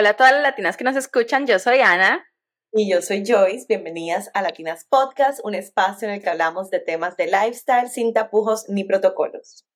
[0.00, 2.26] Hola a todas las latinas que nos escuchan, yo soy Ana.
[2.72, 6.80] Y yo soy Joyce, bienvenidas a Latinas Podcast, un espacio en el que hablamos de
[6.80, 9.66] temas de lifestyle sin tapujos ni protocolos.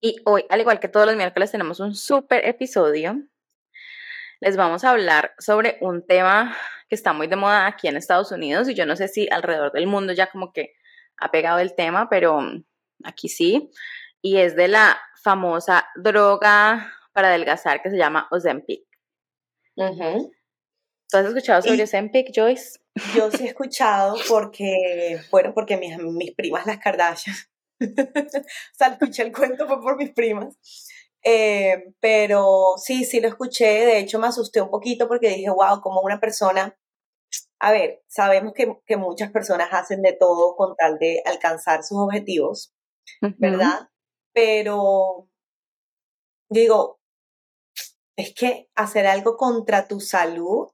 [0.00, 3.20] Y hoy, al igual que todos los miércoles, tenemos un súper episodio.
[4.38, 6.56] Les vamos a hablar sobre un tema
[6.88, 9.72] que está muy de moda aquí en Estados Unidos y yo no sé si alrededor
[9.72, 10.74] del mundo ya como que
[11.16, 12.38] ha pegado el tema, pero
[13.02, 13.68] aquí sí.
[14.22, 18.87] Y es de la famosa droga para adelgazar que se llama Ozempic.
[21.10, 22.80] ¿Tú has escuchado sobre Ozempic, Joyce?
[23.14, 27.36] Yo sí he escuchado porque, bueno, porque mis, mis primas las Kardashian.
[27.80, 30.56] o sea, escuché el cuento fue por mis primas.
[31.24, 33.86] Eh, pero sí, sí lo escuché.
[33.86, 36.76] De hecho, me asusté un poquito porque dije, wow, como una persona.
[37.60, 41.98] A ver, sabemos que, que muchas personas hacen de todo con tal de alcanzar sus
[41.98, 42.74] objetivos,
[43.38, 43.90] ¿verdad?
[44.32, 45.28] Pero
[46.48, 46.97] digo,
[48.18, 50.68] es que hacer algo contra tu salud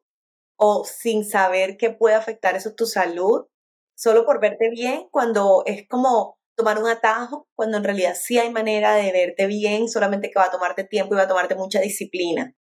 [0.56, 3.46] o sin saber que puede afectar eso tu salud,
[3.94, 8.50] solo por verte bien, cuando es como tomar un atajo, cuando en realidad sí hay
[8.50, 11.80] manera de verte bien, solamente que va a tomarte tiempo y va a tomarte mucha
[11.80, 12.54] disciplina.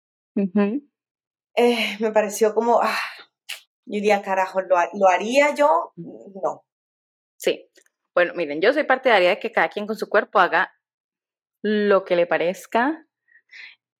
[1.56, 2.98] Eh, me pareció como, ah,
[3.86, 5.92] yo diría, carajo, ¿lo, ¿lo haría yo?
[5.96, 6.66] No.
[7.38, 7.70] Sí.
[8.16, 10.74] Bueno, miren, yo soy partidaria de que cada quien con su cuerpo haga
[11.62, 13.06] lo que le parezca,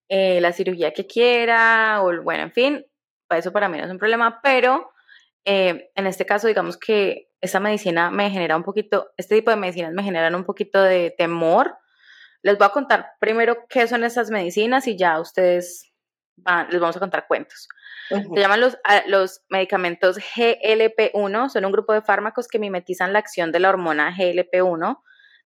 [0.08, 2.86] eh, la cirugía que quiera, o bueno, en fin,
[3.30, 4.90] eso para mí no es un problema, pero
[5.44, 9.56] eh, en este caso, digamos que esta medicina me genera un poquito, este tipo de
[9.56, 11.76] medicinas me generan un poquito de temor.
[12.42, 15.92] Les voy a contar primero qué son esas medicinas y ya ustedes
[16.36, 17.68] van, les vamos a contar cuentos.
[18.08, 23.52] Se llaman los, los medicamentos GLP-1, son un grupo de fármacos que mimetizan la acción
[23.52, 25.00] de la hormona GLP-1,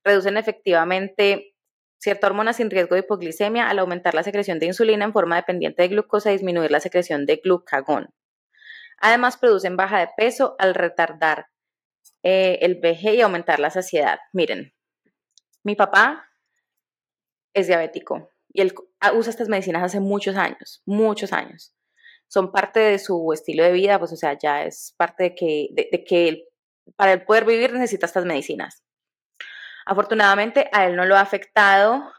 [0.03, 1.54] reducen efectivamente
[2.05, 5.83] cierta hormona sin riesgo de hipoglicemia al aumentar la secreción de insulina en forma dependiente
[5.83, 8.15] de glucosa y disminuir la secreción de glucagón.
[8.99, 11.47] Además, producen baja de peso al retardar
[12.23, 14.19] eh, el VG y aumentar la saciedad.
[14.35, 14.75] Miren,
[15.63, 16.31] mi papá
[17.55, 21.75] es diabético y él ah, usa estas medicinas hace muchos años, muchos años.
[22.29, 25.69] Son parte de su estilo de vida, pues o sea, ya es parte de que,
[25.73, 26.45] de, que él,
[26.97, 28.84] para él poder vivir necesita estas medicinas.
[29.87, 32.13] Afortunadamente a él no lo ha afectado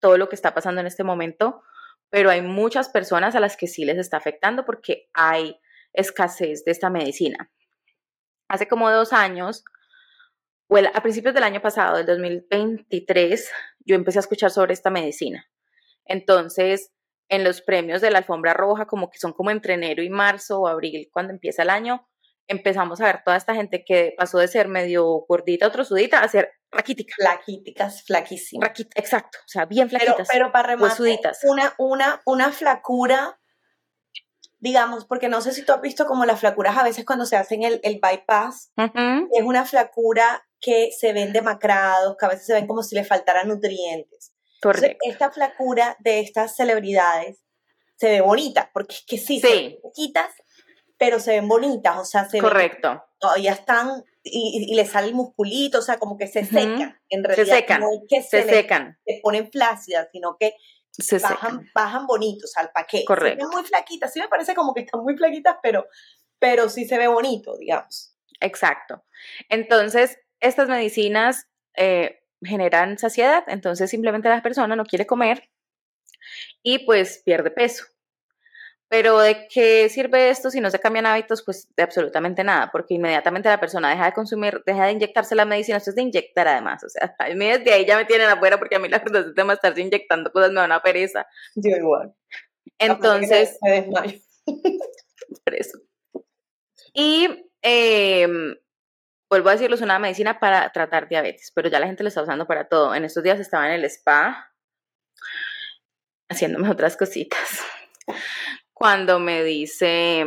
[0.00, 1.62] todo lo que está pasando en este momento,
[2.10, 5.58] pero hay muchas personas a las que sí les está afectando porque hay
[5.92, 7.50] escasez de esta medicina.
[8.48, 9.64] Hace como dos años,
[10.68, 15.48] o a principios del año pasado, del 2023, yo empecé a escuchar sobre esta medicina.
[16.04, 16.92] Entonces,
[17.28, 20.60] en los premios de la alfombra roja, como que son como entre enero y marzo
[20.60, 22.06] o abril, cuando empieza el año,
[22.48, 26.50] empezamos a ver toda esta gente que pasó de ser medio gordita trozudita a ser
[26.70, 27.14] raquítica.
[27.16, 28.70] Flaquíticas, flaquísimas.
[28.94, 30.28] exacto, o sea, bien flaquitas.
[30.30, 30.98] Pero, pero para rematar,
[31.44, 33.38] una, una, una flacura,
[34.58, 37.36] digamos, porque no sé si tú has visto como las flacuras a veces cuando se
[37.36, 42.54] hacen el, el bypass, es una flacura que se ven demacrados, que a veces se
[42.54, 44.32] ven como si le faltaran nutrientes.
[44.62, 44.98] Correcto.
[45.08, 47.42] esta flacura de estas celebridades
[47.96, 49.40] se ve bonita, porque es que sí, sí.
[49.40, 49.80] se
[51.02, 53.04] pero se ven bonitas, o sea, se Correcto.
[53.18, 56.96] todavía están y, le sale el musculito, o sea, como que se secan.
[57.08, 57.82] En realidad, se secan.
[58.08, 58.96] que se, secan.
[59.04, 60.54] Se ponen flácidas, sino que
[60.92, 63.04] se bajan, bajan bonitos al paquete.
[63.04, 63.48] Correcto.
[63.48, 65.88] Se muy flaquitas, sí me parece como que están muy flaquitas, pero,
[66.38, 68.16] pero sí se ve bonito, digamos.
[68.38, 69.02] Exacto.
[69.48, 75.50] Entonces, estas medicinas eh, generan saciedad, entonces simplemente la persona no quiere comer
[76.62, 77.86] y pues pierde peso.
[78.92, 81.42] Pero ¿de qué sirve esto si no se cambian hábitos?
[81.42, 85.46] Pues de absolutamente nada, porque inmediatamente la persona deja de consumir, deja de inyectarse la
[85.46, 86.84] medicina, esto es de inyectar además.
[86.84, 89.28] O sea, a mí desde ahí ya me tienen afuera porque a mí la verdad
[89.28, 91.26] es tema estarse inyectando cosas me van a pereza.
[91.54, 92.12] Yo igual.
[92.78, 93.56] Entonces.
[93.62, 93.82] Me.
[95.42, 95.78] Por eso.
[96.92, 98.54] Y em,
[99.30, 102.20] vuelvo a decirlo, es una medicina para tratar diabetes, pero ya la gente lo está
[102.20, 102.94] usando para todo.
[102.94, 104.52] En estos días estaba en el spa
[106.28, 107.62] haciéndome otras cositas
[108.82, 110.26] cuando me dice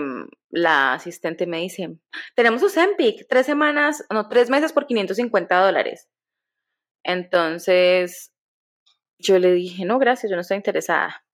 [0.49, 1.97] la asistente, me dice,
[2.35, 6.07] tenemos Ozempic, tres semanas, no, tres meses por 550 dólares.
[7.03, 8.31] Entonces,
[9.19, 11.25] yo le dije, no, gracias, yo no estoy interesada.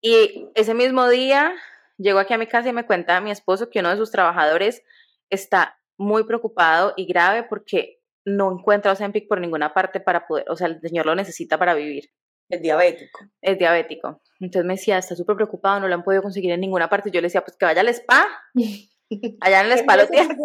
[0.00, 1.52] Y ese mismo día,
[1.98, 4.10] llegó aquí a mi casa y me cuenta a mi esposo que uno de sus
[4.10, 4.82] trabajadores
[5.28, 10.56] está muy preocupado y grave porque no encuentra Ozempic por ninguna parte para poder, o
[10.56, 12.08] sea, el señor lo necesita para vivir.
[12.48, 13.20] Es diabético.
[13.42, 14.22] Es diabético.
[14.40, 17.10] Entonces me decía, está súper preocupado, no lo han podido conseguir en ninguna parte.
[17.10, 18.26] Yo le decía, pues que vaya al spa.
[19.40, 20.36] Allá en el spa lo tiene.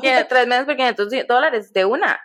[0.00, 2.20] Tiene tres meses por 500 dólares de una.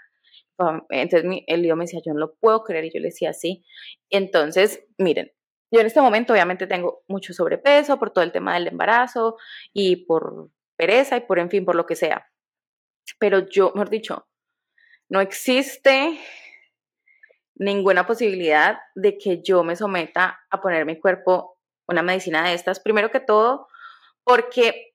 [0.89, 2.85] Entonces el lío me decía, yo no lo puedo creer.
[2.85, 3.65] Y yo le decía, sí.
[4.09, 5.31] Entonces, miren,
[5.71, 9.37] yo en este momento obviamente tengo mucho sobrepeso por todo el tema del embarazo
[9.73, 12.29] y por pereza y por, en fin, por lo que sea.
[13.19, 14.27] Pero yo, mejor dicho,
[15.09, 16.19] no existe
[17.59, 21.57] ninguna posibilidad de que yo me someta a poner mi cuerpo
[21.87, 22.79] una medicina de estas.
[22.79, 23.67] Primero que todo,
[24.23, 24.93] porque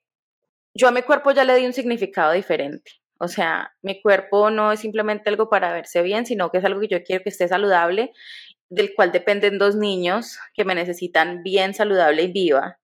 [0.75, 2.93] yo a mi cuerpo ya le di un significado diferente.
[3.19, 6.81] O sea, mi cuerpo no es simplemente algo para verse bien, sino que es algo
[6.81, 8.13] que yo quiero que esté saludable,
[8.71, 12.79] del cual dependen dos niños que me necesitan bien saludable y viva.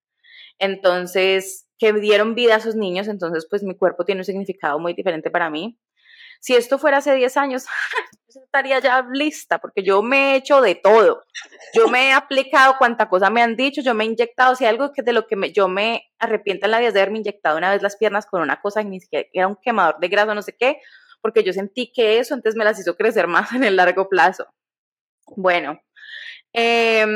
[0.59, 4.93] Entonces, que dieron vida a esos niños, entonces pues mi cuerpo tiene un significado muy
[4.93, 5.79] diferente para mí.
[6.41, 7.67] Si esto fuera hace 10 años,
[8.29, 11.23] estaría ya lista, porque yo me he hecho de todo.
[11.75, 14.93] Yo me he aplicado cuanta cosa me han dicho, yo me he inyectado, si algo
[14.93, 17.83] que de lo que yo me arrepiento en la vida de haberme inyectado una vez
[17.83, 20.57] las piernas con una cosa que ni siquiera era un quemador de grasa, no sé
[20.59, 20.81] qué,
[21.21, 24.47] porque yo sentí que eso antes me las hizo crecer más en el largo plazo.
[25.37, 25.81] Bueno,
[26.53, 27.07] eh,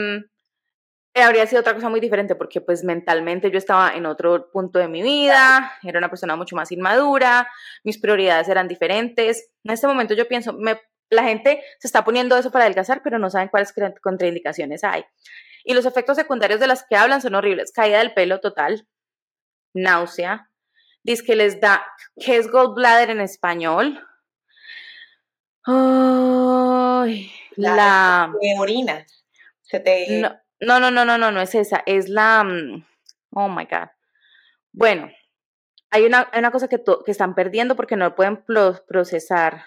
[1.23, 4.89] habría sido otra cosa muy diferente porque pues mentalmente yo estaba en otro punto de
[4.89, 7.49] mi vida, era una persona mucho más inmadura,
[7.85, 9.51] mis prioridades eran diferentes.
[9.63, 10.81] En este momento yo pienso, me,
[11.11, 13.73] la gente se está poniendo eso para adelgazar, pero no saben cuáles
[14.03, 15.05] contraindicaciones hay.
[15.63, 17.73] Y los efectos secundarios de las que hablan son horribles.
[17.73, 18.87] Caída del pelo total,
[19.73, 20.51] náusea,
[21.03, 21.87] dice que les da,
[22.19, 24.05] ¿qué es gallbladder en español?
[25.65, 29.07] Ay, la, orina.
[29.63, 30.21] Se te...
[30.21, 32.45] No, no, no, no, no, no es esa, es la...
[32.45, 32.85] Mm,
[33.31, 33.89] oh, my God.
[34.73, 35.11] Bueno,
[35.91, 39.67] hay una, una cosa que, que, están perdiendo porque no pueden procesar.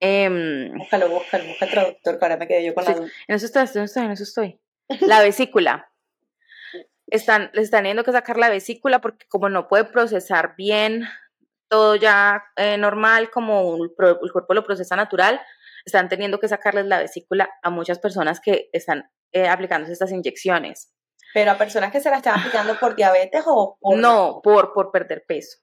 [0.00, 3.62] Eh, búscalo, búscalo, busca traductor, que ahora me quedé yo con la En eso estoy,
[3.62, 4.60] en eso estoy, en eso estoy.
[5.00, 5.90] La vesícula.
[7.06, 11.04] Están, les están teniendo que sacar la vesícula porque como no puede procesar bien
[11.68, 15.40] todo ya eh, normal, como el cuerpo lo procesa natural,
[15.84, 20.92] están teniendo que sacarles la vesícula a muchas personas que están eh, aplicándose estas inyecciones.
[21.34, 23.96] Pero a personas que se la están aplicando por diabetes o por...
[23.96, 25.58] No, por, por perder peso.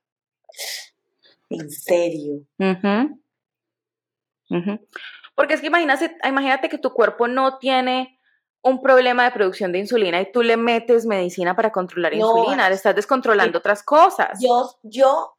[1.49, 2.41] ¿En serio?
[5.35, 8.19] Porque es que imagínate, imagínate que tu cuerpo no tiene
[8.61, 12.75] un problema de producción de insulina y tú le metes medicina para controlar insulina, le
[12.75, 14.39] estás descontrolando otras cosas.
[14.41, 15.37] Yo, yo,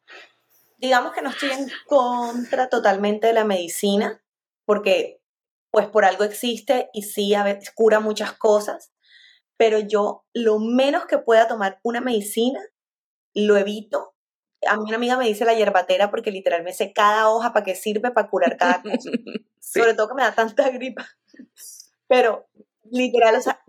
[0.79, 4.23] digamos que no estoy en contra totalmente de la medicina,
[4.65, 5.20] porque
[5.71, 8.93] pues por algo existe y sí a veces cura muchas cosas,
[9.57, 12.61] pero yo lo menos que pueda tomar una medicina,
[13.35, 14.15] lo evito.
[14.67, 17.75] A mí una amiga me dice la hierbatera porque literalmente sé cada hoja para qué
[17.75, 19.11] sirve para curar cada cosa.
[19.61, 21.07] Sobre todo que me da tanta gripa.
[22.09, 22.49] Pero
[22.91, 23.63] literal, o sea,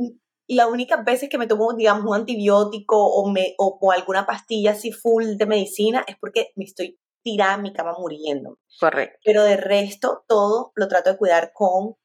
[0.48, 4.72] las únicas veces que me tomo, digamos, un antibiótico o, me, o, o alguna pastilla
[4.72, 8.60] así full de medicina es porque me estoy tirada en mi cama muriendo.
[8.80, 9.20] Correcto.
[9.24, 11.96] Pero de resto, todo lo trato de cuidar con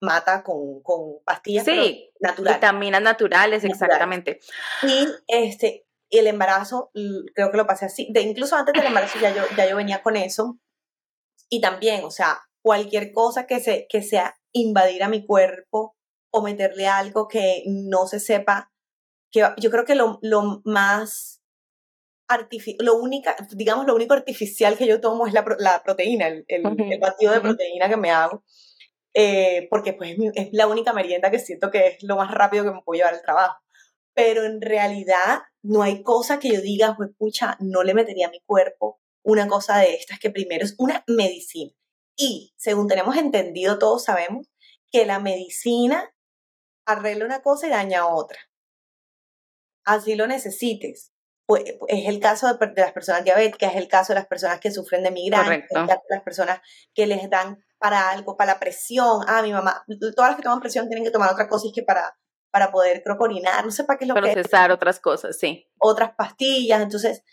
[0.00, 2.60] mata, con, con pastillas sí, naturales.
[2.60, 4.40] Vitaminas naturales, exactamente.
[4.82, 6.90] Y este, el embarazo,
[7.34, 8.08] creo que lo pasé así.
[8.12, 10.58] De, incluso antes del embarazo ya yo, ya yo venía con eso.
[11.48, 15.96] Y también, o sea, cualquier cosa que, se, que sea invadir a mi cuerpo
[16.30, 18.70] o meterle algo que no se sepa,
[19.30, 21.37] que yo creo que lo, lo más
[22.80, 26.62] lo única, digamos, lo único artificial que yo tomo es la, la proteína, el, el,
[27.00, 28.44] batido de proteína que me hago,
[29.14, 32.72] eh, porque pues es la única merienda que siento que es lo más rápido que
[32.72, 33.58] me puedo llevar al trabajo.
[34.14, 38.30] Pero en realidad no hay cosa que yo diga, pues pucha, no le metería a
[38.30, 41.72] mi cuerpo una cosa de estas que primero es una medicina.
[42.16, 44.48] Y según tenemos entendido, todos sabemos
[44.90, 46.12] que la medicina
[46.84, 48.38] arregla una cosa y daña otra.
[49.84, 51.12] Así lo necesites
[51.48, 54.70] pues, es el caso de, las personas diabéticas, es el caso de las personas que
[54.70, 56.60] sufren de migraña, es el caso de las personas
[56.92, 59.24] que les dan para algo, para la presión.
[59.26, 59.82] Ah, mi mamá,
[60.14, 62.14] todas las que toman presión tienen que tomar otra cosa y que para,
[62.50, 65.66] para poder crocorinar, no sé para qué es lo que Procesar otras cosas, sí.
[65.78, 67.24] Otras pastillas, entonces,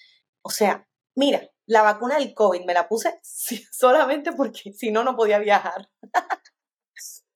[0.41, 3.19] o sea, mira, la vacuna del COVID me la puse
[3.73, 5.89] solamente porque si no, no podía viajar.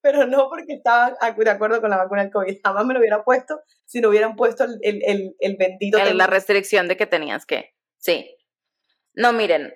[0.01, 2.59] Pero no porque estaba de acuerdo con la vacuna del COVID.
[2.63, 5.97] Jamás me lo hubiera puesto si no hubieran puesto el, el, el, bendito.
[5.97, 7.73] la restricción de que tenías que.
[7.97, 8.35] Sí.
[9.13, 9.73] No, miren.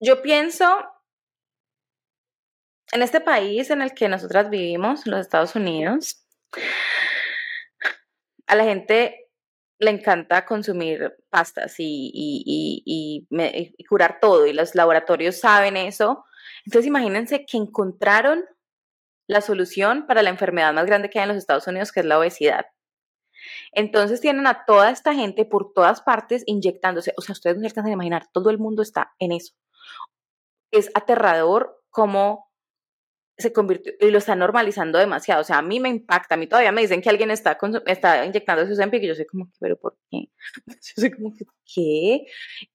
[0.00, 0.66] Yo pienso.
[2.92, 6.24] En este país en el que nosotras vivimos, los Estados Unidos,
[8.46, 9.28] a la gente
[9.78, 12.42] le encanta consumir pastas y, y,
[12.84, 13.26] y,
[13.76, 16.24] y, curar todo, y los laboratorios saben eso.
[16.64, 18.44] Entonces imagínense que encontraron
[19.28, 22.06] la solución para la enfermedad más grande que hay en los Estados Unidos, que es
[22.06, 22.66] la obesidad.
[23.72, 27.12] Entonces tienen a toda esta gente por todas partes inyectándose.
[27.16, 29.54] O sea, ustedes no se alcanzan a imaginar, todo el mundo está en eso.
[30.72, 32.47] Es aterrador como
[33.38, 35.42] se convirtió y lo está normalizando demasiado.
[35.42, 38.26] O sea, a mí me impacta, a mí todavía me dicen que alguien está, está
[38.26, 40.28] inyectando su Ozempic y yo soy como, pero ¿por qué?
[40.66, 41.32] Yo soy como,
[41.72, 42.26] ¿qué?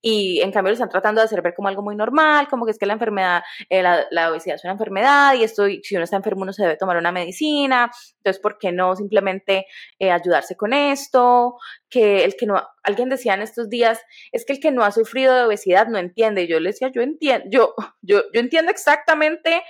[0.01, 2.72] Y en cambio lo están tratando de hacer ver como algo muy normal, como que
[2.72, 6.15] es que la enfermedad, eh, la, obesidad es una enfermedad y esto, si uno está
[6.15, 9.65] enfermo uno se debe tomar una medicina, entonces ¿por qué no simplemente
[10.00, 11.55] eh, ayudarse con esto?
[11.89, 14.00] Que el que no, alguien decía en estos días,
[14.32, 16.43] es que el que no ha sufrido de obesidad no entiende.
[16.43, 19.62] Y yo le decía, yo entiendo, yo, yo, yo entiendo exactamente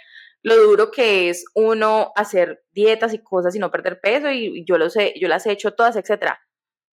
[0.43, 4.77] lo duro que es uno hacer dietas y cosas y no perder peso y yo
[4.77, 6.39] lo sé, yo las he hecho todas, etcétera.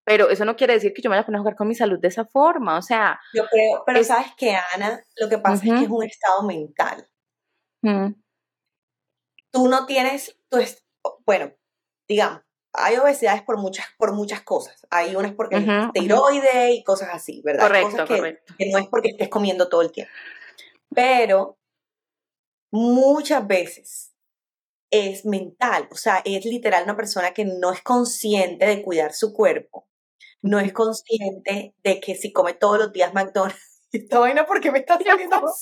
[0.05, 1.75] Pero eso no quiere decir que yo me vaya a poner a jugar con mi
[1.75, 3.19] salud de esa forma, o sea.
[3.33, 7.07] Yo creo, pero sabes que Ana, lo que pasa es que es un estado mental.
[9.51, 10.57] Tú no tienes, tú
[11.25, 11.51] bueno,
[12.07, 12.41] digamos,
[12.73, 14.85] hay obesidades por muchas, por muchas cosas.
[14.89, 17.67] Hay unas porque uh tiroides y cosas así, ¿verdad?
[17.67, 18.53] Correcto, correcto.
[18.57, 20.11] que no es porque estés comiendo todo el tiempo.
[20.93, 21.58] Pero
[22.71, 24.13] muchas veces
[24.91, 29.33] es mental, o sea, es literal una persona que no es consciente de cuidar su
[29.33, 29.87] cuerpo,
[30.41, 34.79] no es consciente de que si come todos los días McDonald's, esta vaina porque me
[34.79, 35.41] está saliendo.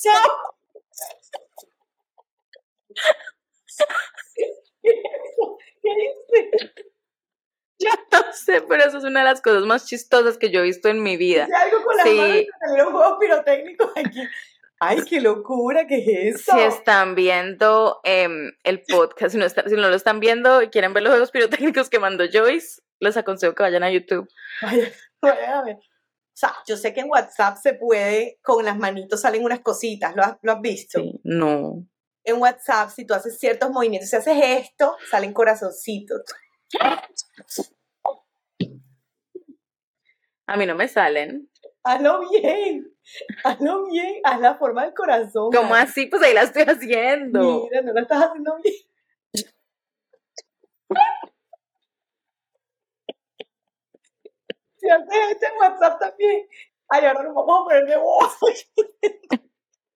[7.80, 10.64] Ya no sé, pero eso es una de las cosas más chistosas que yo he
[10.64, 11.46] visto en mi vida.
[11.62, 12.16] algo con las sí.
[12.16, 12.44] manos
[12.76, 14.22] los juegos pirotécnicos aquí.
[14.80, 15.86] ¡Ay, qué locura!
[15.86, 16.52] ¿Qué es eso?
[16.52, 20.92] Si están viendo em, el podcast, si no, si no, lo están viendo y quieren
[20.92, 24.28] ver los juegos pirotécnicos que mandó Joyce, les aconsejo que vayan a YouTube.
[24.62, 24.92] Vaya,
[25.22, 25.76] vaya a ver.
[25.76, 30.14] O sea, yo sé que en WhatsApp se puede, con las manitos salen unas cositas,
[30.14, 31.00] ¿lo has, lo has visto?
[31.00, 31.84] Sí, no.
[32.22, 36.22] En WhatsApp, si tú haces ciertos movimientos, si haces esto, salen corazoncitos.
[40.46, 41.50] A mí no me salen.
[41.82, 42.97] Hazlo bien.
[43.44, 44.20] Hazlo bien.
[44.24, 45.50] Haz la forma del corazón.
[45.52, 46.06] ¿Cómo así?
[46.06, 47.68] Pues ahí la estoy haciendo.
[47.70, 48.74] Mira, no la estás haciendo bien.
[54.76, 56.48] Si haces este WhatsApp también.
[56.88, 58.38] Ay, ahora nos vamos a poner de voz.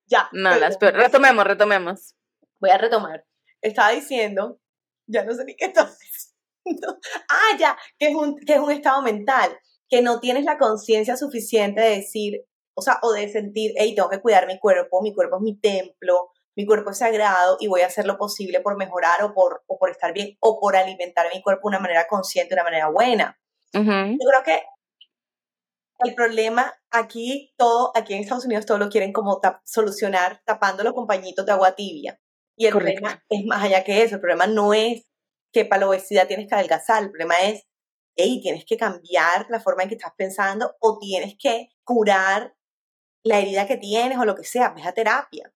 [0.07, 0.29] ya.
[0.33, 1.03] No, las peores.
[1.03, 2.15] Retomemos, retomemos.
[2.61, 3.25] Voy a retomar.
[3.61, 4.61] Estaba diciendo,
[5.07, 6.99] ya no sé ni qué estaba diciendo.
[7.29, 11.17] Ah, ya, que es un, que es un estado mental que no tienes la conciencia
[11.17, 15.15] suficiente de decir, o sea, o de sentir, hey, tengo que cuidar mi cuerpo, mi
[15.15, 18.77] cuerpo es mi templo, mi cuerpo es sagrado y voy a hacer lo posible por
[18.77, 22.07] mejorar o por, o por estar bien o por alimentar mi cuerpo de una manera
[22.09, 23.39] consciente, de una manera buena.
[23.73, 23.81] Yo
[24.29, 24.63] creo que
[26.05, 31.07] el problema aquí, todo, aquí en Estados Unidos, todo lo quieren como solucionar tapándolo con
[31.07, 32.21] pañitos de agua tibia.
[32.57, 34.17] Y el problema es más allá que eso.
[34.17, 35.07] El problema no es
[35.53, 37.03] que para la obesidad tienes que adelgazar.
[37.03, 37.67] El problema es
[38.17, 42.55] hey, tienes que cambiar la forma en que estás pensando o tienes que curar
[43.25, 45.53] la herida que tienes o lo que sea, ves a terapia.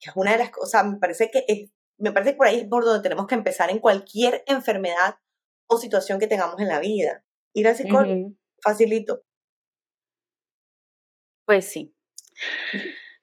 [0.00, 2.60] Que es una de las cosas, me parece que es, me parece que por ahí
[2.60, 5.16] es por donde tenemos que empezar en cualquier enfermedad
[5.68, 7.24] o situación que tengamos en la vida.
[7.54, 9.24] Ir al psicólogo, facilito.
[11.44, 11.94] Pues sí.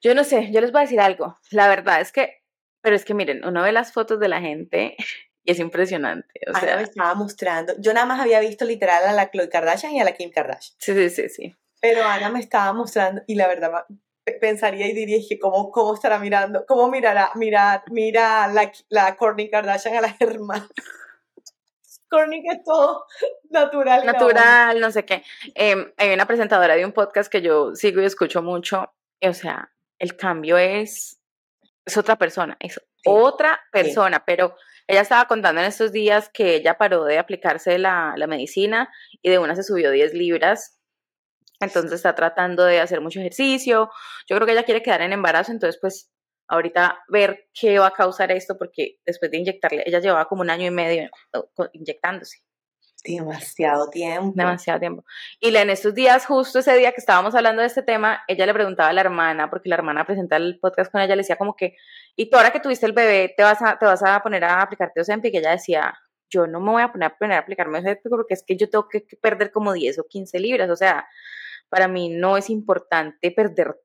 [0.00, 1.36] Yo no sé, yo les voy a decir algo.
[1.50, 2.42] La verdad es que,
[2.80, 4.96] pero es que miren, uno ve las fotos de la gente
[5.44, 6.40] y es impresionante.
[6.48, 7.74] O sea, me estaba mostrando.
[7.78, 10.76] Yo nada más había visto literal a la Chloe Kardashian y a la Kim Kardashian.
[10.78, 11.56] Sí, sí, sí, sí.
[11.80, 13.86] Pero Ana me estaba mostrando y la verdad
[14.40, 19.50] pensaría y diría que cómo, cómo estará mirando, cómo mirará, mira, mira la, la Kourtney
[19.50, 20.68] Kardashian a la hermana.
[22.10, 23.06] Kourtney que es todo
[23.50, 24.04] natural.
[24.04, 25.22] Natural, no sé qué.
[25.54, 28.92] Em, hay una presentadora de un podcast que yo sigo y escucho mucho.
[29.22, 31.20] o sea, el cambio es,
[31.84, 34.56] es otra persona, es otra persona, pero
[34.86, 38.90] ella estaba contando en estos días que ella paró de aplicarse la, la medicina
[39.22, 40.79] y de una se subió 10 libras.
[41.60, 43.90] Entonces está tratando de hacer mucho ejercicio.
[44.28, 46.10] Yo creo que ella quiere quedar en embarazo, entonces pues
[46.48, 50.50] ahorita ver qué va a causar esto, porque después de inyectarle, ella llevaba como un
[50.50, 51.08] año y medio
[51.72, 52.38] inyectándose.
[53.04, 54.32] Demasiado tiempo.
[54.34, 55.04] Demasiado tiempo.
[55.40, 58.52] Y en estos días, justo ese día que estábamos hablando de este tema, ella le
[58.52, 61.56] preguntaba a la hermana, porque la hermana presenta el podcast con ella, le decía como
[61.56, 61.76] que,
[62.16, 64.60] y tú ahora que tuviste el bebé, te vas a, te vas a poner a
[64.60, 65.94] aplicarte Ozempic, y ella decía,
[66.28, 68.68] yo no me voy a poner a, poner a aplicarme Ozempic porque es que yo
[68.68, 71.06] tengo que perder como 10 o 15 libras, o sea,
[71.70, 73.76] para mí no es importante perder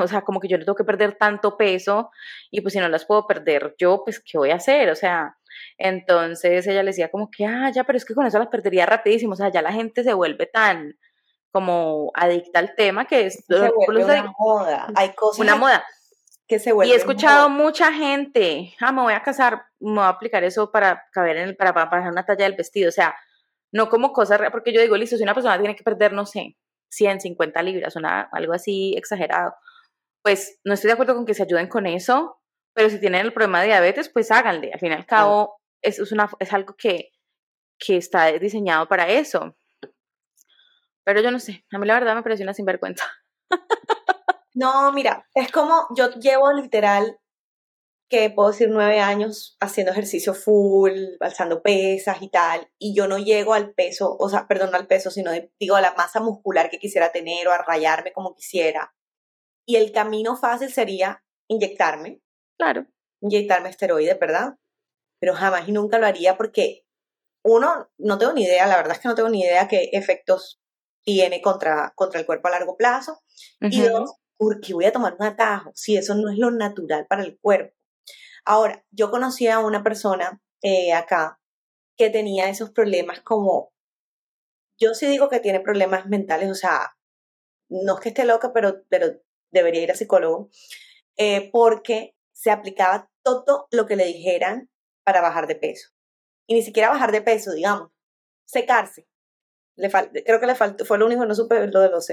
[0.00, 2.10] o sea, como que yo no tengo que perder tanto peso
[2.50, 4.90] y pues si no las puedo perder yo, pues ¿qué voy a hacer?
[4.90, 5.36] O sea,
[5.76, 8.86] entonces ella le decía como que, ah, ya, pero es que con eso las perdería
[8.86, 10.98] rapidísimo, o sea, ya la gente se vuelve tan
[11.50, 15.84] como adicta al tema que es se vuelve una moda, hay cosas una moda.
[16.46, 20.04] que se vuelven y he escuchado mucha gente, ah, me voy a casar, me voy
[20.04, 22.92] a aplicar eso para caber en el, para, para pasar una talla del vestido, o
[22.92, 23.14] sea,
[23.70, 26.56] no como cosas, porque yo digo, listo, si una persona tiene que perder, no sé,
[26.90, 29.54] 150 libras, una, algo así exagerado,
[30.22, 32.40] pues no estoy de acuerdo con que se ayuden con eso,
[32.74, 34.70] pero si tienen el problema de diabetes, pues háganle.
[34.72, 37.10] Al fin y al cabo, es, es, una, es algo que,
[37.78, 39.56] que está diseñado para eso.
[41.04, 43.04] Pero yo no sé, a mí la verdad me pareció una sinvergüenza.
[44.54, 47.20] No, mira, es como yo llevo literal,
[48.08, 53.18] que puedo decir nueve años haciendo ejercicio full, alzando pesas y tal, y yo no
[53.18, 56.70] llego al peso, o sea, perdón, no al peso, sino digo a la masa muscular
[56.70, 58.94] que quisiera tener o a rayarme como quisiera.
[59.66, 62.22] Y el camino fácil sería inyectarme.
[62.56, 62.86] Claro.
[63.20, 64.56] Inyectarme esteroides, ¿verdad?
[65.20, 66.86] Pero jamás y nunca lo haría porque
[67.44, 70.60] uno, no tengo ni idea, la verdad es que no tengo ni idea qué efectos
[71.02, 73.22] tiene contra, contra el cuerpo a largo plazo.
[73.60, 77.22] Y dos, porque voy a tomar un atajo si eso no es lo natural para
[77.22, 77.77] el cuerpo?
[78.50, 81.38] Ahora, yo conocí a una persona eh, acá
[81.98, 83.74] que tenía esos problemas como,
[84.80, 86.96] yo sí digo que tiene problemas mentales, o sea,
[87.68, 90.48] no es que esté loca, pero, pero debería ir a psicólogo,
[91.18, 94.70] eh, porque se aplicaba todo lo que le dijeran
[95.04, 95.90] para bajar de peso.
[96.46, 97.90] Y ni siquiera bajar de peso, digamos,
[98.46, 99.06] secarse.
[99.76, 102.08] Le creo que le faltó, fue lo único que no supe lo de los.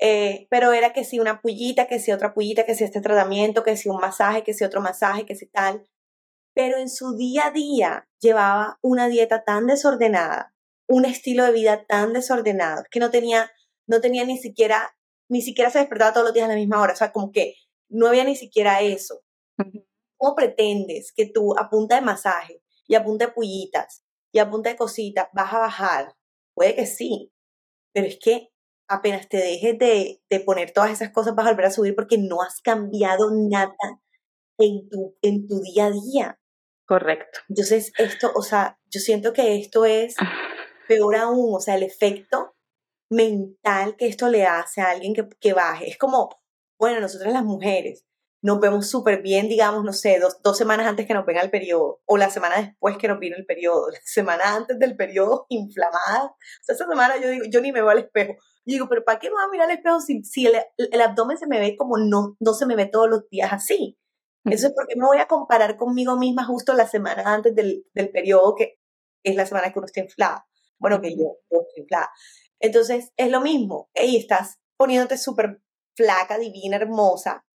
[0.00, 3.64] Eh, pero era que si una pullita, que si otra pullita, que si este tratamiento,
[3.64, 5.88] que si un masaje, que si otro masaje, que si tal.
[6.54, 10.54] Pero en su día a día llevaba una dieta tan desordenada,
[10.88, 13.50] un estilo de vida tan desordenado, que no tenía,
[13.86, 14.96] no tenía ni siquiera,
[15.28, 16.92] ni siquiera se despertaba todos los días a la misma hora.
[16.92, 17.54] O sea, como que
[17.88, 19.22] no había ni siquiera eso.
[20.16, 24.50] ¿Cómo pretendes que tú a punta de masaje y a punta de pullitas y a
[24.50, 26.14] punta de cositas vas a bajar?
[26.54, 27.32] Puede que sí,
[27.92, 28.50] pero es que
[28.88, 32.18] apenas te dejes de, de, poner todas esas cosas vas a volver a subir porque
[32.18, 33.76] no has cambiado nada
[34.58, 36.40] en tu, en tu día a día.
[36.86, 37.40] Correcto.
[37.48, 40.16] Entonces, esto, o sea, yo siento que esto es
[40.88, 42.54] peor aún, o sea, el efecto
[43.10, 45.88] mental que esto le hace a alguien que, que baje.
[45.88, 46.40] Es como,
[46.78, 48.04] bueno, nosotras las mujeres
[48.40, 51.50] nos vemos súper bien, digamos, no sé, dos, dos, semanas antes que nos venga el
[51.50, 55.46] periodo, o la semana después que nos vino el periodo, la semana antes del periodo
[55.48, 56.24] inflamada.
[56.24, 58.36] O sea, esa semana yo digo, yo ni me veo al espejo.
[58.68, 61.00] Yo digo, pero ¿para qué me voy a mirar al espejo si, si el, el,
[61.00, 63.98] abdomen se me ve como no, no se me ve todos los días así?
[64.44, 68.10] Eso es porque me voy a comparar conmigo misma justo la semana antes del, del
[68.10, 68.78] periodo, que
[69.24, 70.46] es la semana que uno está inflada.
[70.78, 72.10] Bueno, que yo, yo estoy inflada.
[72.60, 73.88] Entonces, es lo mismo.
[73.94, 75.62] Ey, estás poniéndote súper
[75.96, 77.46] flaca, divina, hermosa,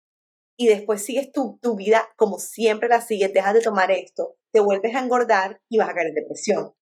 [0.57, 4.61] y después sigues tu, tu vida como siempre la sigues, dejas de tomar esto, te
[4.61, 6.73] vuelves a engordar y vas a caer en depresión.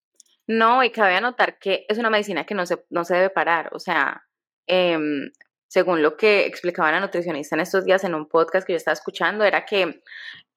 [0.47, 3.69] No, y cabe anotar que es una medicina que no se, no se debe parar.
[3.73, 4.27] O sea,
[4.67, 5.31] em,
[5.67, 8.93] según lo que explicaba la nutricionista en estos días en un podcast que yo estaba
[8.93, 10.03] escuchando, era que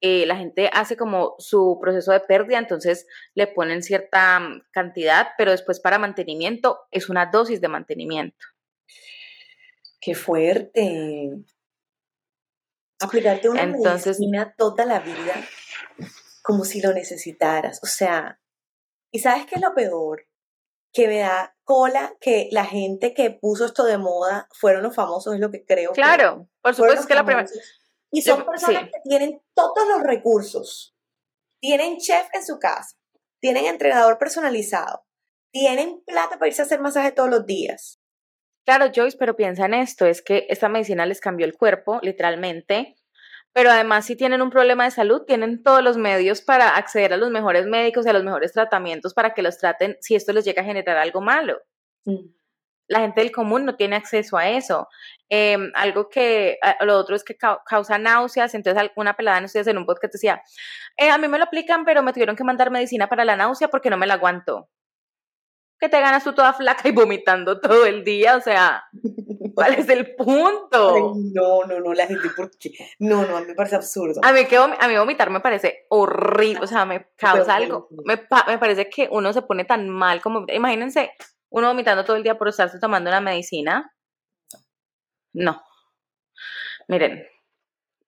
[0.01, 5.29] eh, la gente hace como su proceso de pérdida, entonces le ponen cierta mm, cantidad,
[5.37, 8.45] pero después para mantenimiento es una dosis de mantenimiento.
[10.01, 11.29] Qué fuerte
[12.99, 15.33] aplicarte una Entonces, medicina toda la vida
[16.41, 17.79] como si lo necesitaras.
[17.83, 18.39] O sea,
[19.15, 20.27] ¿y sabes qué es lo peor?
[20.91, 25.33] Que me da cola que la gente que puso esto de moda fueron los famosos,
[25.33, 25.93] es lo que creo.
[25.93, 27.47] Claro, por supuesto que la primera.
[28.11, 30.97] Y son personas que tienen todos los recursos.
[31.61, 32.97] Tienen chef en su casa,
[33.39, 35.05] tienen entrenador personalizado,
[35.51, 38.01] tienen plata para irse a hacer masaje todos los días.
[38.65, 42.97] Claro, Joyce, pero piensa en esto, es que esta medicina les cambió el cuerpo, literalmente,
[43.55, 47.17] pero además si tienen un problema de salud, tienen todos los medios para acceder a
[47.17, 50.43] los mejores médicos y a los mejores tratamientos para que los traten si esto les
[50.43, 51.61] llega a generar algo malo.
[52.03, 52.33] Mm.
[52.89, 54.89] La gente del común no tiene acceso a eso.
[55.29, 59.77] Em, algo que, lo otro es que causa náuseas, entonces alguna pelada en ustedes en
[59.77, 60.41] un podcast decía,
[60.97, 63.69] eh, a mí me lo aplican, pero me tuvieron que mandar medicina para la náusea
[63.69, 64.69] porque no me la aguanto
[65.85, 68.85] que te ganas tú toda flaca y vomitando todo el día, o sea,
[69.53, 71.13] ¿cuál es el punto?
[71.33, 72.71] no, no, no, la gente, ¿por qué?
[72.97, 74.19] No, no, a mí me parece absurdo.
[74.23, 78.19] A mí, que, a mí vomitar me parece horrible, o sea, me causa algo, me,
[78.47, 81.11] me parece que uno se pone tan mal como, imagínense,
[81.49, 83.93] uno vomitando todo el día por estarse tomando una medicina.
[85.33, 85.61] No.
[86.87, 87.27] Miren,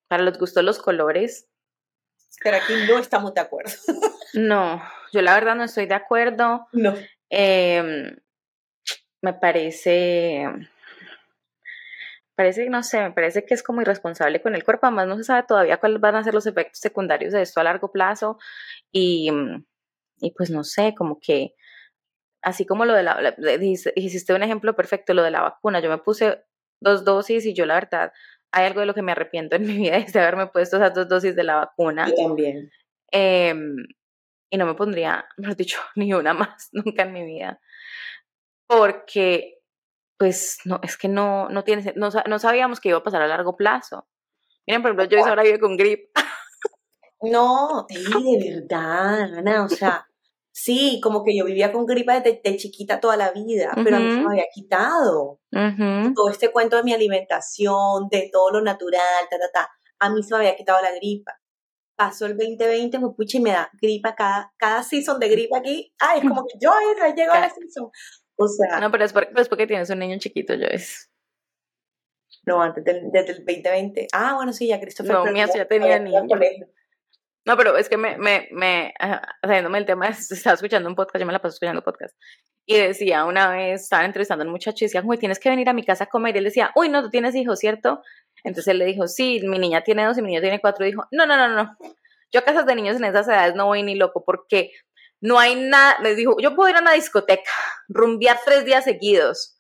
[0.08, 1.48] para los gustos los colores.
[2.44, 3.72] Pero aquí no estamos de acuerdo.
[4.34, 6.68] no, yo la verdad no estoy de acuerdo.
[6.72, 6.96] No.
[7.30, 8.16] Em,
[9.22, 10.46] me parece,
[12.36, 15.24] parece, no sé, me parece que es como irresponsable con el cuerpo, además no se
[15.24, 18.38] sabe todavía cuáles van a ser los efectos secundarios de esto a largo plazo
[18.92, 19.30] y,
[20.20, 21.56] y pues no sé, como que
[22.42, 23.36] así como lo de la,
[23.96, 26.44] hiciste un ejemplo perfecto, lo de la vacuna, yo me puse
[26.80, 28.14] dos dosis y yo la verdad,
[28.52, 30.94] hay algo de lo que me arrepiento en mi vida es de haberme puesto esas
[30.94, 32.08] dos dosis de la vacuna.
[32.08, 32.72] Yo también.
[33.12, 33.54] Eh,
[34.50, 37.60] y no me pondría, mejor dicho, ni una más nunca en mi vida.
[38.68, 39.60] Porque,
[40.18, 43.28] pues, no, es que no, no tiene, no, no sabíamos que iba a pasar a
[43.28, 44.08] largo plazo.
[44.66, 46.10] Miren, por ejemplo, yo ahora vive con grip.
[47.22, 50.06] No, de verdad, Ana, o sea,
[50.52, 54.12] sí, como que yo vivía con gripa desde, chiquita toda la vida, pero a mí
[54.12, 55.40] se me había quitado.
[55.50, 60.22] Todo este cuento de mi alimentación, de todo lo natural, ta, ta, ta, a mí
[60.22, 61.40] se me había quitado la gripa.
[61.98, 65.94] Pasó el 2020, me pucha y me da gripa cada, cada season de gripa aquí.
[66.00, 66.72] Ay, es como que yo
[67.16, 67.90] llego a la season.
[68.38, 68.80] O sea.
[68.80, 71.08] No, pero es porque, es porque tienes un niño chiquito, Joyce.
[72.46, 74.08] No, antes del, desde el 2020.
[74.14, 75.12] Ah, bueno, sí, ya Christopher.
[75.12, 76.24] No, mía, ya tenía niño.
[77.48, 78.94] No, pero es que me, me, me,
[79.42, 82.14] haciéndome el tema, estaba escuchando un podcast, yo me la paso escuchando podcast,
[82.66, 85.70] y decía una vez, estaba entrevistando a un muchacho y decía, güey, tienes que venir
[85.70, 88.02] a mi casa a comer, y él decía, uy, no, tú tienes hijos, ¿cierto?
[88.44, 90.90] Entonces él le dijo, sí, mi niña tiene dos y mi niño tiene cuatro, y
[90.90, 91.78] dijo, no, no, no, no,
[92.32, 94.72] yo a casas de niños en esas edades no voy ni loco, porque
[95.20, 97.52] no hay nada, me dijo, yo puedo ir a una discoteca,
[97.88, 99.58] rumbear tres días seguidos,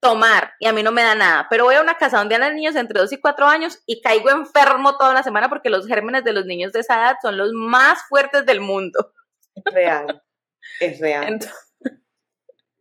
[0.00, 2.54] tomar y a mí no me da nada, pero voy a una casa donde andan
[2.54, 6.24] niños entre 2 y 4 años y caigo enfermo toda una semana porque los gérmenes
[6.24, 9.12] de los niños de esa edad son los más fuertes del mundo.
[9.54, 10.22] Es real,
[10.80, 11.38] es real.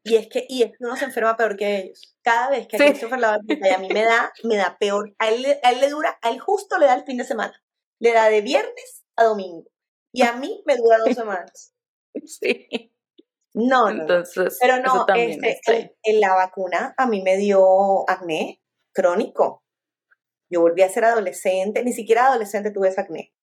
[0.07, 2.15] Y es que y es que uno se enferma peor que ellos.
[2.21, 5.13] Cada vez que a Christopher la y a mí me da, me da peor.
[5.19, 7.53] A él, a él le dura, a él justo le da el fin de semana.
[7.99, 9.65] Le da de viernes a domingo.
[10.13, 11.73] Y a mí me dura dos semanas.
[12.25, 12.67] Sí.
[13.53, 19.63] No, Entonces, pero no, este, en, la vacuna a mí me dio acné crónico.
[20.49, 23.33] Yo volví a ser adolescente, ni siquiera adolescente tuve ese acné.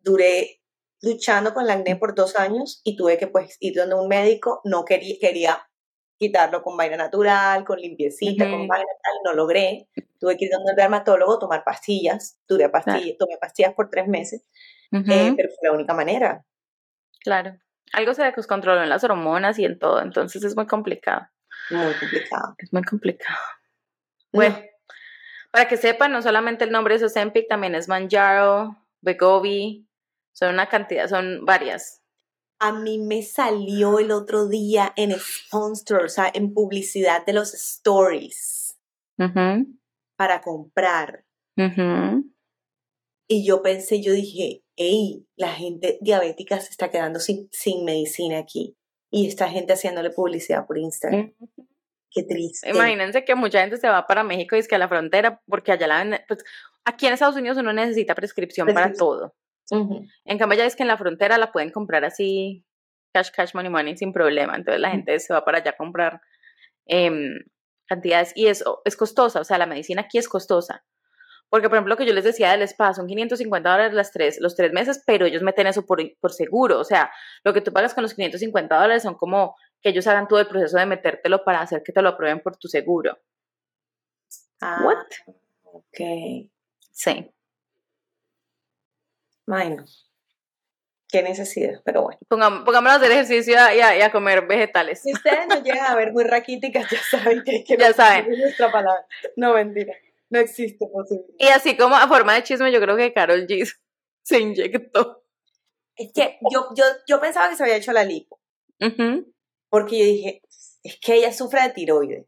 [0.00, 0.57] Duré
[1.02, 4.60] luchando con el acné por dos años y tuve que pues ir donde un médico,
[4.64, 5.68] no quería, quería
[6.18, 9.88] quitarlo con vaina natural, con limpiecita, con vaina tal, no logré.
[10.18, 14.44] Tuve que ir donde un dermatólogo, tomar pastillas, duré pastillas, tomé pastillas por tres meses,
[14.90, 16.44] eh, pero fue la única manera.
[17.20, 17.58] Claro
[17.92, 21.26] algo se descontroló en las hormonas y en todo, entonces es muy complicado.
[21.70, 22.54] Muy complicado.
[22.58, 23.38] Es muy complicado.
[24.32, 24.60] Bueno,
[25.50, 29.87] para que sepan, no solamente el nombre es Ozempic, también es Manjaro, Begovi,
[30.38, 32.00] son una cantidad, son varias.
[32.60, 37.54] A mí me salió el otro día en sponsor, o sea, en publicidad de los
[37.54, 38.78] stories
[40.16, 41.24] para comprar.
[43.30, 48.38] Y yo pensé, yo dije, hey, la gente diabética se está quedando sin, sin medicina
[48.38, 48.76] aquí.
[49.10, 51.34] Y esta gente haciéndole publicidad por Instagram.
[52.10, 52.70] Qué triste.
[52.70, 55.72] Imagínense que mucha gente se va para México y es que a la frontera, porque
[55.72, 56.44] allá la venden, pues
[56.84, 59.34] aquí en Estados Unidos uno necesita prescripción, para todo.
[59.70, 62.64] En cambio, ya es que en la frontera la pueden comprar así,
[63.12, 64.56] cash, cash, money, money, sin problema.
[64.56, 66.20] Entonces la gente se va para allá a comprar
[66.86, 67.38] em,
[67.86, 70.84] cantidades y eso es costosa, o sea, la medicina aquí es costosa.
[71.50, 74.38] Porque, por ejemplo, lo que yo les decía del spa son 550 dólares las tres,
[74.38, 76.78] los tres meses, pero ellos meten eso por, por seguro.
[76.78, 77.10] O sea,
[77.42, 80.46] lo que tú pagas con los 550 dólares son como que ellos hagan todo el
[80.46, 83.18] proceso de metértelo para hacer que te lo aprueben por tu seguro.
[84.60, 85.06] Ah, What?
[85.62, 86.50] Ok.
[86.92, 87.30] Sí.
[89.48, 89.86] Bueno.
[91.10, 92.18] Qué necesidad, pero bueno.
[92.28, 95.00] pongámonos a hacer ejercicio y a, comer vegetales.
[95.00, 98.30] Si ustedes no llegan a ver muy raquíticas, ya saben que, que ya saben.
[98.30, 99.06] es nuestra palabra.
[99.34, 99.94] No, mentira.
[100.28, 101.34] No existe posibilidad.
[101.38, 103.66] Y así como a forma de chisme, yo creo que Carol G
[104.22, 105.24] se inyectó.
[105.96, 108.38] Es que yo, yo, yo pensaba que se había hecho la lipo.
[109.70, 110.42] Porque yo dije,
[110.82, 112.26] es que ella sufre de tiroides.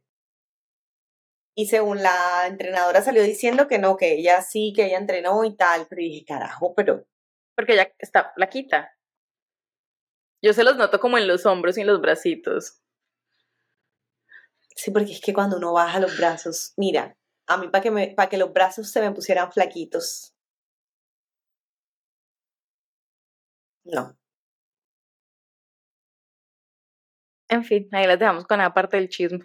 [1.61, 5.55] Y según la entrenadora salió diciendo que no, que ella sí, que ella entrenó y
[5.55, 5.87] tal.
[5.91, 7.07] Pero dije, carajo, pero.
[7.55, 8.97] Porque ella está flaquita.
[10.41, 12.81] Yo se los noto como en los hombros y en los bracitos.
[14.75, 17.15] Sí, porque es que cuando uno baja los brazos, mira,
[17.47, 20.35] a mí para que, me, para que los brazos se me pusieran flaquitos.
[23.85, 24.17] No.
[27.51, 29.45] En fin, ahí las dejamos con la parte del chisme.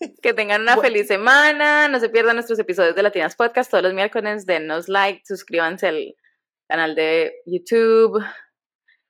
[0.22, 1.88] que tengan una feliz semana.
[1.88, 4.46] No se pierdan nuestros episodios de Latinas Podcast todos los miércoles.
[4.46, 6.16] Denos like, suscríbanse al
[6.68, 8.22] canal de YouTube,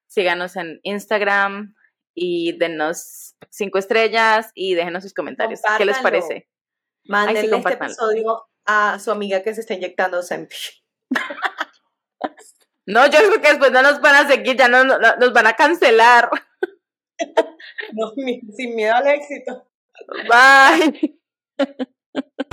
[0.07, 1.75] síganos en Instagram
[2.15, 5.61] y denos cinco estrellas y déjenos sus comentarios.
[5.77, 6.49] ¿Qué les parece?
[7.05, 10.57] Mándenle este episodio a su amiga que se está inyectando Zempi.
[12.87, 15.53] No, yo creo que después no nos van a seguir, ya no, nos van a
[15.55, 16.29] cancelar.
[17.93, 18.13] No,
[18.57, 19.70] sin miedo al éxito.
[20.29, 21.11] Bye.